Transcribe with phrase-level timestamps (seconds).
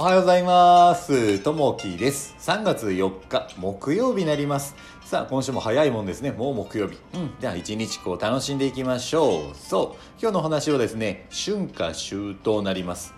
[0.00, 1.40] おはようございます。
[1.40, 2.36] ともきです。
[2.38, 4.76] 3月4日、木曜日になります。
[5.04, 6.30] さあ、今週も早いもんですね。
[6.30, 6.98] もう木曜日。
[7.14, 7.34] うん。
[7.40, 9.56] じゃあ、一日こう楽しんでいきましょう。
[9.56, 10.00] そう。
[10.22, 13.12] 今日のお話はですね、春夏秋冬なります。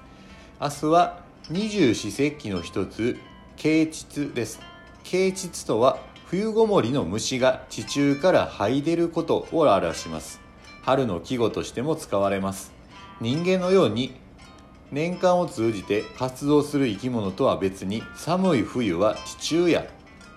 [0.58, 1.18] 明日は
[1.50, 3.18] 二十四節気の一つ、
[3.58, 4.58] 啓蟄です。
[5.04, 10.40] 啓蟄とは、冬ごもりの虫が地中から這い出ることを表します。
[10.80, 12.72] 春の季語としても使われます。
[13.20, 14.14] 人間のように
[14.92, 19.86] 年間を通じて活動する生き物とは別に寒い冬は地中や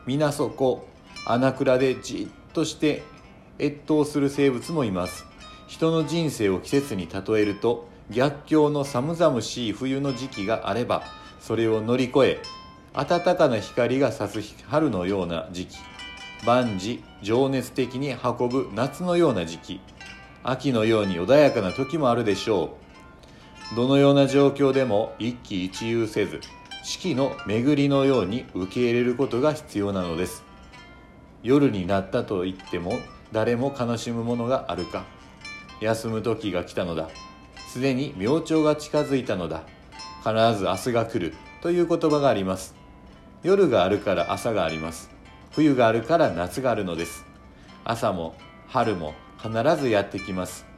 [0.06, 0.88] 水底
[1.26, 3.04] 穴倉でじっとして
[3.60, 5.26] 越冬する生物もいます。
[5.68, 11.04] 人の人生を季節に例えると逆境の寒々しい冬の時期があれば
[11.40, 12.40] それを乗り越え
[12.94, 15.78] 暖かな光が差す春のような時期
[16.46, 19.82] 万事情熱的に運ぶ夏のような時期
[20.44, 22.70] 秋のように穏やかな時もあるでしょう。
[23.76, 26.42] どのような状況でも一喜一憂せず
[26.84, 30.44] 四季の巡りのように受け入れることが必要なのです。
[31.42, 33.00] 夜になったと言っても
[33.32, 35.06] 誰も悲しむものがあるか。
[35.80, 37.10] 休む時が来たのだ。
[37.68, 39.64] すでに明朝が近づいたのだ。
[40.20, 41.34] 必ず明日が来る。
[41.62, 42.76] という言葉があります。
[43.42, 45.10] 夜があるから朝があります。
[45.52, 47.26] 冬があるから夏があるのです。
[47.86, 48.36] 朝も
[48.68, 50.73] 春も必ずやってきます。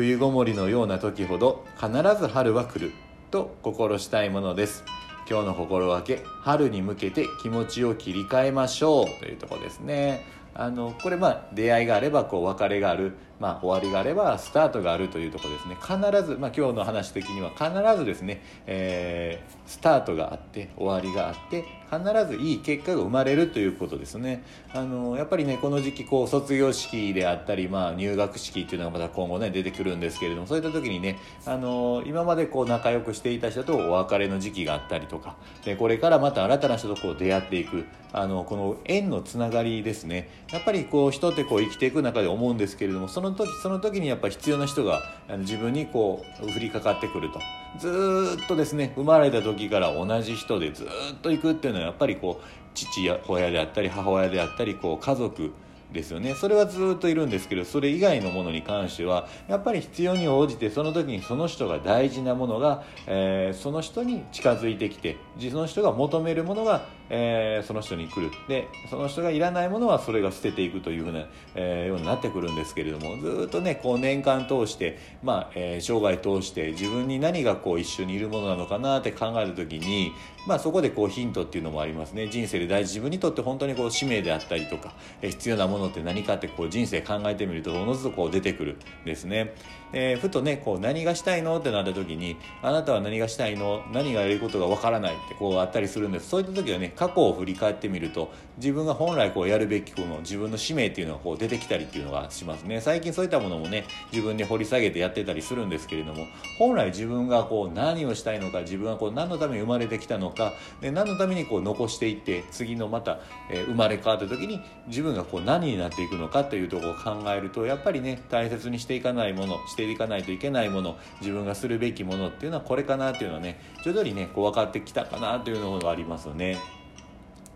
[0.00, 2.92] 冬ごもりのような時ほど必ず春は来る
[3.30, 4.82] と心したいものです。
[5.28, 9.04] 今日の心がけ春に向けて気持ちを切り替えましょう。
[9.20, 10.24] というところですね。
[10.54, 15.76] あのこれまあ出会いがあればこう別れがある、まあ、終わりがあればスタートがあるというところですね。
[15.80, 15.96] 必
[16.26, 24.42] ず、まあ、今日の話的には必ずですね、えースタートがあって終わりがあって必ずいい結果が生まれるということですね。
[24.72, 40.28] あのやっぱりねこの時期こう卒業式であったり、まあ、入学式っていうのがまた今後ね出てくるんですけれどもそういった時にねあの今までこう仲良くしていた人とお別れの時期があったりとかでこれからまた新たな人とこう出会っていくあのこの縁のつながりですね。
[40.50, 45.02] やっぱりこう人ってこう生きていく中で思うんですけれどもその時その時にやっぱ必要な人が
[45.38, 47.40] 自分にこう降りかかってくると。
[47.78, 50.88] ずっとですね生まれた時から同じ人でずっ
[51.22, 55.52] と行くっていうのはやっぱりこう父親であったり母親であったりこう家族
[55.92, 56.34] ですよね。
[56.34, 65.16] それはずっといるんですけどそれ以外のものに関してはやっぱり必要に応じてその時にその人が大事なものが、えーその人に近づいてきて
[65.50, 68.30] その人が求めるものが、えーその人に来る。
[68.48, 80.12] でその人がいらないものはそれが捨てていくというふうな、えーようになってくるんですけれどもずっとねこう年間通して、まあえ生涯通して自分に何がこう一緒にいるものなのかなって考える時に、
[80.46, 82.28] まあ、そこでこうヒントっていうのもありますね。
[82.28, 89.54] 人生で大事自分にとって本当にこう使命であったりとか、え必要なもののって何かってこう人生考えてみるとおのずとこう出てくるんですね、
[89.92, 93.82] えーふとねこう何がしたいのってなった時にあなたは何がしたいの？
[93.92, 96.28] 何がやることがわからないってこうあったりするんです。
[96.28, 102.80] そういった時はね過去を振り返ってみると自分が本来こうやるべきこの自分の使命っていうのがこう出てきたりっていうのがしますね。
[102.80, 106.26] 最近そういったものもね自分で掘り下げてやってたりするんですけれども
[106.58, 113.20] 本来自分がこう何をしたいのか自分はこう何のために生まれてきたのかで何のためにこう残していって次のまた、
[113.50, 126.58] えー生まれ変わった時に自分がこう何になっていくのかというところを考えるとやっぱりね大切にしていかないものしていかないといけないもの自分がするべきものっていうのはこれかなっていうのはね徐々にねこう分かってきたかなというのがありますよね。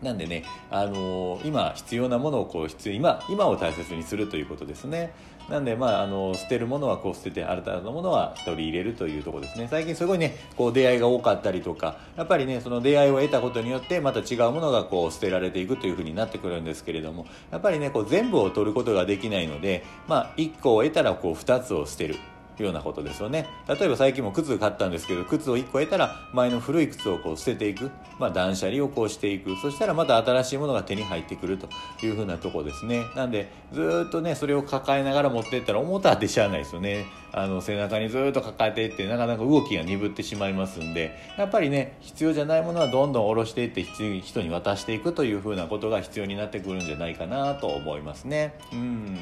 [0.03, 5.13] なんでね、あのー今必要なものをこう必要今今を大切にするということですね。
[5.49, 9.69] なんでまああの捨てるものはこう捨てて新たなものは取り入れるというところですね。
[9.71, 22.17] 最近すごいねこう出会いが多かったりとか、やっぱりねその出会いを得たことによってまた違うものがこう捨てられていくというふうになってくるんですけれども、やっぱりねこう全部を取ることができないので、まあ1個を得たらこう2つを捨てる。
[22.63, 23.47] ようなことですよね。
[23.69, 29.57] 例えば最近も靴買ったんですけど靴を1個得たら前の古い靴をこう捨てていく、まあ、断捨離をこうしていく。
[29.57, 31.69] そしたらまた新しいものが手に入ってくると
[32.05, 33.05] いうふうなとこですね。
[33.17, 37.07] なんでずっとねそれを抱えながら持っていったら重たってしゃあないですよね。
[37.33, 41.19] あの背中にずっと抱えていってなかなか動きが鈍ってしまいますんで。
[41.37, 48.55] やっぱりね必要じゃないものはどんどん下ろしていって人に渡していくというふうなことが必要になってくるんじゃないかなと思いますね。
[48.73, 49.19] うん。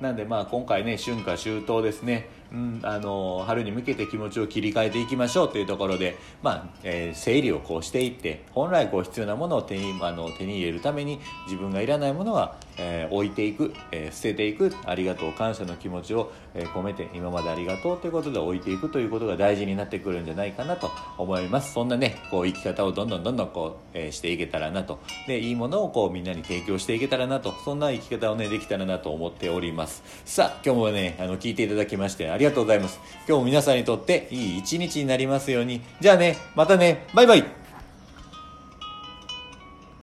[0.00, 21.72] なんでまあ今回ね春夏秋冬ですね、うん、あの春に向けて気持ちを切り替えていきましょうというところで、まあえー整理をこうしていって本来こう必要なものを手にあの手に入れるために自分がいらないものは、えー置いていく、えー捨てていくありがとう感謝の気持ちを、えー込めて今までありがとうということで置いていくということが大事になってくるんじゃないかなと思います。
[21.72, 24.98] そんなねこう生き方をどんどんどんどんこう、えしていけたらなと。
[25.26, 27.52] でいいものをこうみんなに提供していけたらなと。
[27.64, 30.02] そんな生き方をねできたらなと思っております。
[30.24, 33.00] さあ今日もねあの聞いていただきましてありがとうございます。
[33.28, 35.80] 今日も皆さんにとっていい一日になりますように。
[36.00, 37.65] じゃあねまたねバイバイ。